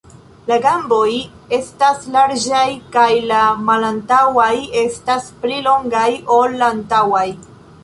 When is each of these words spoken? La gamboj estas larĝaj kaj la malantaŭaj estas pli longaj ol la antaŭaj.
La 0.51 0.55
gamboj 0.61 1.09
estas 1.57 2.07
larĝaj 2.15 2.63
kaj 2.97 3.05
la 3.33 3.43
malantaŭaj 3.69 4.49
estas 4.87 5.31
pli 5.45 5.63
longaj 5.69 6.09
ol 6.41 6.61
la 6.65 6.75
antaŭaj. 6.77 7.27